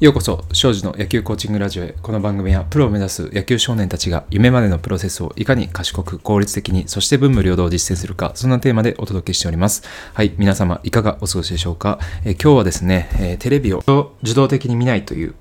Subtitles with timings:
[0.00, 1.94] ようこそ、庄司の野球コーチングラジオへ。
[2.02, 9.84] この番組は、プロを目指す野球少年たちが夢までのプロセスをいかに賢く効率的に、そして文武両道を実践するか、そんなテーマでお届けしております。
[10.12, 12.00] はい、皆様、いかがお過ごしでしょうか？
[12.24, 13.84] え今日はですね、えテレビを
[14.24, 15.36] 受動的に見ないという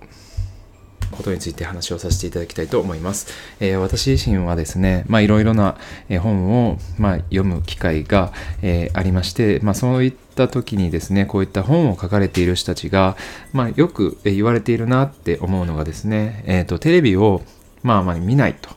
[1.10, 3.34] ことについて話をさせていただきたいと思います。
[3.60, 5.78] えー、私自身はですね、まあいろいろな
[6.22, 8.32] 本を、まあ、読む機会が、
[8.62, 13.16] えー、ありまして、まあそういった時にですね、こういった本を書かれている人たちが、
[13.52, 17.42] まあよく言われているなって思うのがですね、えっ、ー、と、テレビを
[17.84, 18.70] まあまり見ないと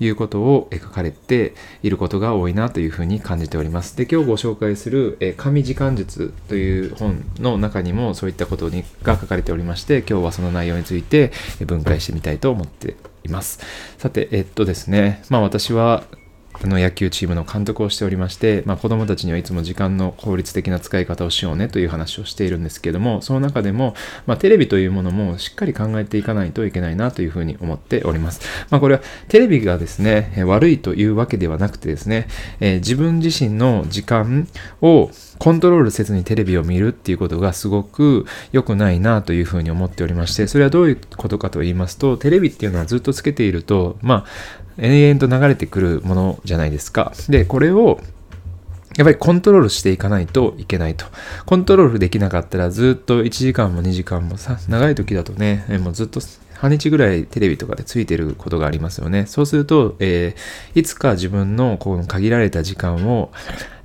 [0.00, 3.96] いうことを書かれていることが多いなというふうに感じております。
[3.96, 11.30] で、今日ご紹介する神時間術という本の中にもそういったことにが書かれておりまして、今日はその内容について
[11.66, 13.60] 分解してみたいと思っています。
[13.98, 16.04] さて、えっとですね、まあ私は
[16.62, 23.94] あの野球チームの監督をしておりまして、まあ、子どもたちにはいつも時間の効率的な使い方をしようねという話をしているんですけどもその中でも、
[24.26, 32.28] まあ、テレビというものもしっかり考えていかないといけないなというふうに思っております、まあ、これはテレビがですね悪いというわけではなくてですね、
[32.60, 34.48] えー、自分自身の時間
[34.80, 47.12] をコントロールせずにテレビを見るっていうことがすごく良くないなというふうに思っておりまして、それはどういうことかと言いますと、テレビっていうのはずっとつけていると、まあ、延々と流れてくるものじゃないですか。
[47.28, 48.00] で、これを
[48.96, 51.06] やっぱりコントロールしていかないといけないと。
[51.46, 56.20] コントロールできなかったらずっと1時間も2時間もさ、長い時だとね、もうずっと
[56.54, 59.26] 半日ぐらいテレビとかでついてることがありますよね。
[59.26, 63.32] そうすると、えー、いつか自分のこの限られた時間を、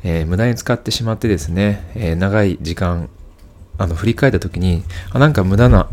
[0.03, 3.09] えー、無駄に使ってしまってですね、えー、長い時間、
[3.79, 5.89] あの、振り返った時に、あ、なんか無駄な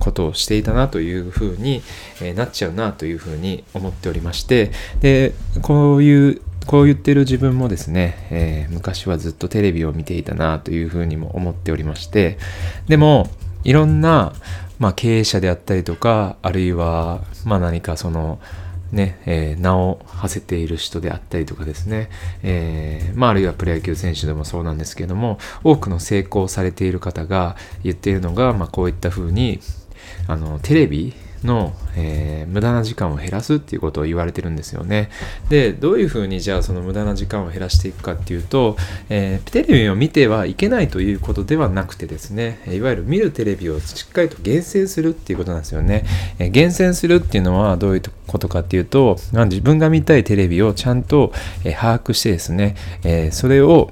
[0.00, 1.82] ことをしていたなというふうに、
[2.20, 12.38] えなっちゃうなというふうに思っておりましてでこういうこう言ってる自分もですね、えー、昔はずっとテレビを見ていたなというふうにも思っておりまして
[12.88, 13.30] でも
[13.64, 14.32] いろんな、
[14.78, 18.40] まあ、経営者であったりとかあるいは、まあ、何かその
[18.92, 22.10] ね、えー、名を馳せている人であったりとかですね、
[22.42, 29.60] えー、まあ、あるいはプロ野球選手でもそうなんですけども、多くの成功されている方が言っているのが、まあ、こういったふうに、
[30.26, 35.10] あの、テレビの、えー、無駄な時間を減らすっていうことを言われてるんですよね。
[35.48, 38.76] で、どういうふうにじゃあその無駄な時間を減らしていくかっていうと、
[39.08, 46.04] えー、テレビを見てはいけないということではなくてですね、いわゆる見るテレビをしっかりと厳選するっていうことなんですよね。
[46.38, 51.32] えー、厳選するっていうのはどういうことかっていうと、まあ、自分が見たいテレビをちゃんと、
[51.64, 53.90] え把握してですね、えそれを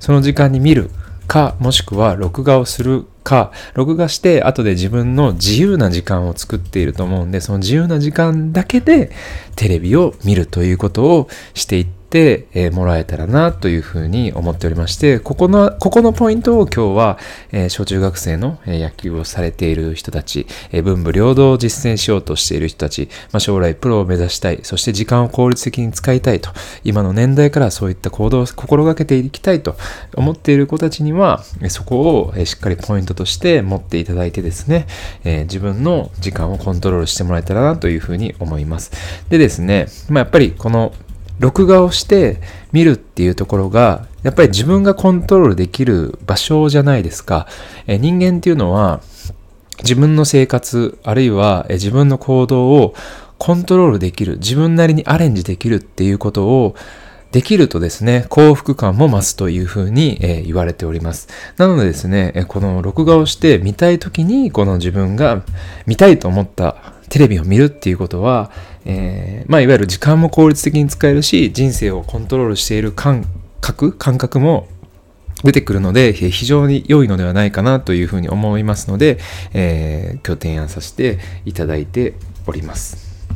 [0.00, 0.90] その時間に見る
[1.26, 9.10] か、もしくは録画をするか、録画して後で自分の自由な時間を作っていると思うんで、その自由な時間だけで
[9.56, 17.18] テレビを見るということをしていって、て、えー、もらえたらなというふうに思っておりまして、ここの、ここのポイントを今日は、
[17.50, 26.50] えー、小中学生の、え野球をされている人たち、え文武両道を実践しようとしている人たち、まあ、将来プロを目指したい、そして時間を効率的に使いたいと、
[26.84, 29.74] 今の年代からそういった行動を心がけていきたいと
[30.14, 34.86] 思っている子たちには、そこを、しっかりポイントとして持っていただいてですね、
[35.24, 38.92] え自分の時間をコントロールしてもらえたらなというふうに思います。
[39.30, 40.92] でですね、まあ、やっぱりこの
[41.38, 42.40] 録画をして
[42.72, 47.46] 見るっていうところが、やっぱり自分がコントロールできる場所じゃないですか。
[47.86, 49.00] え人間っていうのは、
[49.82, 52.94] 自分の生活、あるいは自分の行動を
[53.38, 56.76] コントロールできる、自分なりにアレンジできるっていうことを
[57.32, 61.28] できるとですね、幸福感も増すというふうに、えー、言われております。
[61.56, 65.42] なのでですね、この録画をして見たい時に、この自分が
[65.84, 68.50] 見たいと思ったテレビを見るっていうことは、
[68.84, 73.24] えー、まあ、いわゆる時間も効率的に使えるし、人生をコントロールしている感
[73.60, 74.66] 覚、感覚も
[75.44, 79.18] 出てくるので、非常に良いのではないかなというふうに思いますので、
[79.52, 82.14] えー、今日提案させていただいて
[82.48, 83.28] おります。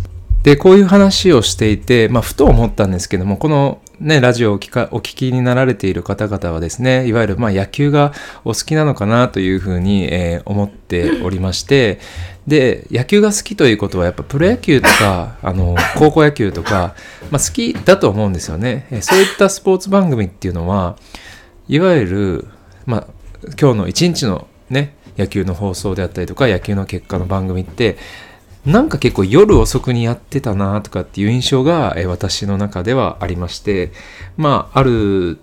[0.43, 8.12] で、こういう話をしていて、まあ、ふと思ったんですけども、このね、ラジオをお聞かお聞きになられている方々はですね、いわゆるまあ野球が
[8.44, 11.98] お好きなのかなというふうに、えー、思っておりまして、
[12.47, 16.95] で、野球が好きということはやっぱプロ野球とか、あの、高校野球とか、
[17.30, 18.86] まあ、好きだと思うんですよね。
[19.03, 20.97] そういったスポーツ番組っていうのは、
[21.68, 22.48] いわゆる、
[22.86, 23.06] まあ、
[23.60, 27.98] 今日の一日のね、野球の放送であったりとか、野球の結果の番組って、
[28.68, 33.92] なんか結構夜遅くにやってたなとかっていう印象が、え私の中ではありまして、
[34.36, 35.38] まあ、ある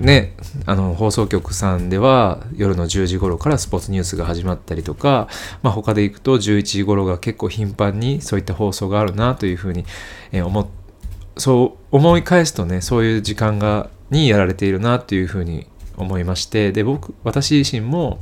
[0.00, 0.34] ね、
[0.64, 5.28] あの放送局さんでは夜の10時頃からスポーツニュースが始まったりとか、
[5.62, 9.84] まあ、他で行くと11時頃が結構頻繁にそういった放送があるなというふうに、
[10.32, 10.66] え思っ
[11.36, 15.66] そう思い返すとねそういう時間がにやられているなというふうに
[15.96, 18.18] 思いましてで僕私自身も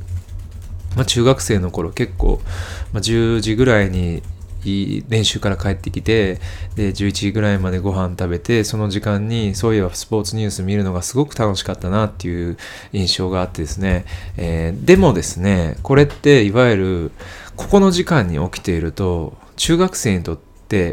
[0.97, 2.41] まあ、中学生の頃結構、
[2.91, 4.23] まあ、10時ぐらいに
[5.07, 6.39] 練習から帰ってきて
[6.75, 12.57] で11時ぐらいまでご飯食べてその時間にそういえばスポーツニュース見るのがすごく楽しかったなっていう
[12.91, 14.05] 印象があってですね、
[14.35, 17.11] えー、でもですねこれっていわゆる
[17.55, 20.46] ここの時間に起きていると中学生にとって、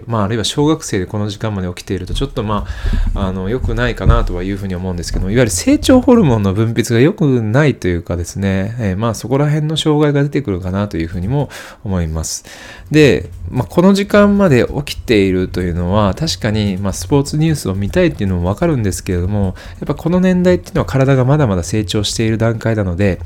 [0.06, 2.67] まあ、あるいは小学生でこの時間まで起きていると、ちょっとま
[3.15, 11.50] あ、あの、良くないかなとはいうふうに思うんですけど、いわゆる成長ホルモンの分泌が良くないというかですね、えー、まあ、そこら辺の障害が出てくるかなというふうにも
[11.85, 12.44] 思います。
[12.91, 23.21] で、まあ、この時間まで起きているというのは、確かに、まあ、スポーツニュースを見たいっていうのもわかるんですけれども、やっぱこの年代っていうのは体がまだまだ成長している段階なので、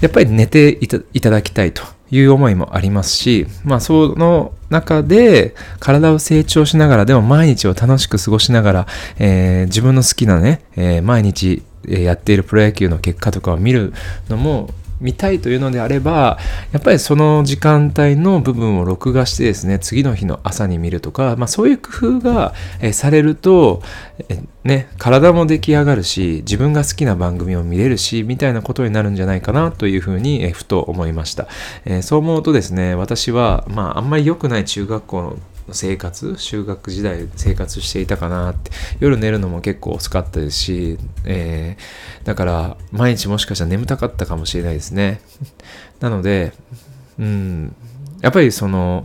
[0.00, 0.88] やっぱり寝てい
[1.20, 8.86] ただきたいという思いもありますし、まあその中で体を成長しながら、でも毎日を楽しく過ごしながら、
[9.18, 13.92] えー、自分の好きなね、えー、毎日やっているプロ野球の結果とかを見る
[14.28, 14.70] のも
[15.00, 16.38] 見たいというのであれば、
[16.72, 23.82] やっぱりその時間帯の部分を録画してですね、次の日の朝に見るとか、まあそういう工夫が、えされると、
[24.28, 31.46] えね、体も出来上がるし、自分が好きな番組を見れるし、みたいなことになるんじゃないかなというふうに、えふと思いました。
[31.84, 35.36] えー、そう思うとですね、私は、まああんまり良くない中学校の
[35.72, 38.70] 生活就学時代生活していたかなって。
[39.00, 45.20] 夜寝るのも結構遅かったですし、えー、だから毎日もしかしたら眠たかったかもしれないですね。
[46.00, 46.52] なので
[47.18, 47.74] うん
[48.20, 49.04] やっぱりその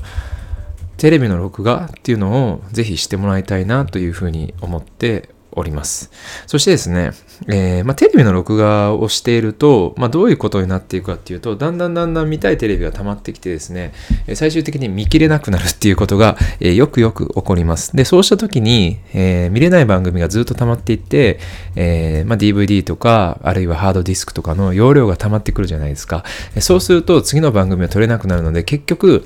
[0.97, 6.11] テレビの録画っていうのをぜひしてもらいたいなというふうに思っております。
[6.47, 7.11] そしてですね、
[7.47, 13.93] えー、まあ、テレビの録画をしていると、まあ、どういうことになっていくかっていうと、だんだんだんだん見たいテレビが溜まってきてですね、
[14.35, 17.95] 最終的に見切れなくなるっていうことが、えー、よくよく起こります。
[17.95, 21.39] で、そうした時に、えー、見れない番組がずっと溜まっていって、
[21.75, 26.23] えまあ、DVD とか、あるいはハードディスクとかの容量が溜まってくるじゃないですか。
[26.59, 29.25] そうすると次の番組は撮れなくなるので、結局、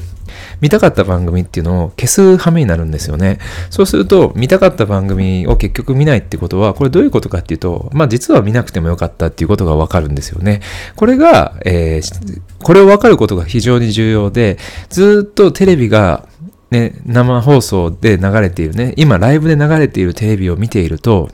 [0.62, 3.39] 見たかった番組っていうのを消す羽目になるんですよね。
[3.69, 10.62] そうすると、見たかった番組を結局見ないってことは、これどういうことかっていうと、まあ実は見なくてもよかったっていうことがわかるんですよね。
[10.95, 14.57] これが、えー、これをわかることが非常に重要で、
[14.89, 16.27] ずっとテレビが
[16.72, 21.30] ね、生放送で流れているね、今ライブで流れているテレビを見ていると、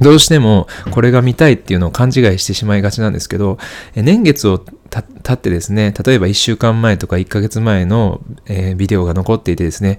[0.00, 3.58] どうしてもこれが見たいっていうのを勘違いしてしまいがちなんですけど、
[3.94, 9.98] 年月を経ってですね、例えば1週間前とか1ヶ月前の、えー、ビデオが残っていてですね、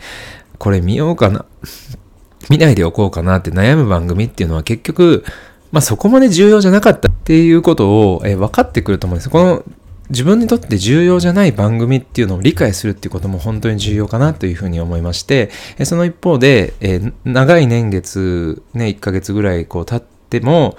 [0.58, 1.46] これ見ようかな、
[2.50, 5.24] 見ないでおこうかなって悩む番組っていうのは結局、
[5.72, 9.30] まあそこまで重要じゃなかったっていうことを、えー、分かってくると思うんです。
[9.30, 9.64] この
[10.14, 15.50] 自分にとって重要じゃない番組っていうのを理解するっていうことも本当に重要かなというふうに思いまして、
[15.84, 20.00] その一方で、えー、長い年月、ね、1ヶ月ぐらいこう経っ
[20.30, 20.78] ても、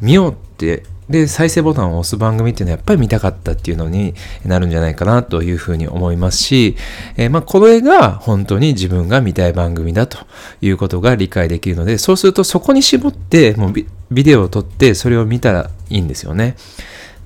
[0.00, 6.76] 見ようってで、再生ボタンを押す番組っていうのはやっぱり見たかったっていうのになるんじゃないかなというふうに思いますし、
[7.16, 10.18] えー、まあ、これが本当に自分が見たい番組だと
[10.60, 13.72] いうことが理解できるので、そうするとそこに絞って、もう
[14.10, 16.56] ビデオを撮ってそれを見たらいいんですよね。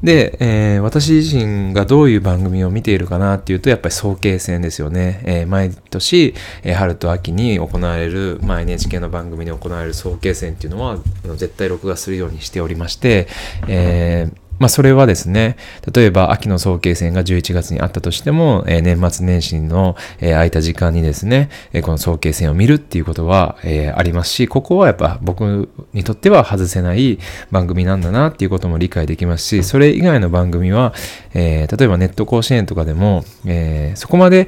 [0.03, 5.23] で、えー、私自身がどういう番組を見ているかなっていうと、やっぱり早慶戦ですよね。
[5.25, 10.99] えー、毎年、えー、春と秋に行われる、まあ、NHK の番組で行われる早慶戦っていうのは、
[11.37, 13.29] 絶対録画するようにしておりまして、
[13.69, 15.57] えーまあ、それはですね、
[15.91, 27.19] 例えば秋の早慶戦が11月にあったとしても、えー、年末年始の、えー、空いた時間にですね、えー、この早慶戦を見るっていうことは、えー、ありますし、ここはやっぱ僕にとっては外せない
[27.51, 30.93] 番組なんだなっていうことも理解できますし、それ以外の番組は、
[31.33, 34.47] えー、例えばネット甲子園とかでも、えー、そこまで、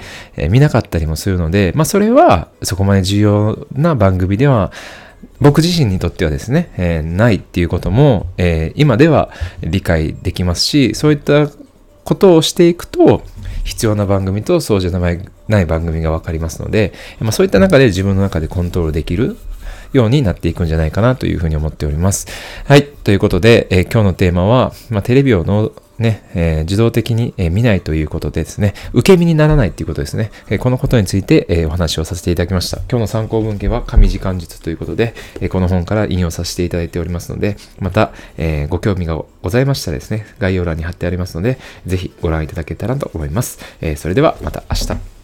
[0.51, 4.73] 見なかったりもするので、まあ、それはそこまで重要な番組では
[5.41, 11.49] 僕自身にとってはですね、えー、ないっていうことも、えー、今では理解できますし、そういった
[12.05, 13.23] ことをしていくと、
[13.65, 15.11] 必要な番組とそうじゃな
[15.61, 19.37] い番組が分かりますので、まあ、そういった中で自分の中でコントロールできる
[19.93, 22.27] ようになっていくんじゃないかなというふうに思っております。
[22.67, 22.87] はい。
[22.87, 25.73] ということで、えー、今日のテーマは、まあ、テレビをの
[26.03, 30.31] ね、えー、自動的に、え、見ないということでですね、受け身にならないということですね。
[30.51, 32.79] え、このことについて、えお話をさせていただきました。
[32.91, 43.59] 今日の参考文献は紙時間術ということで、えこの本から引用させていただいておりますので、また、えご興味がございましたらですね、概要欄に貼ってありますので、ぜひご覧いただけたらと思います。
[43.81, 45.22] えそれではまた明日。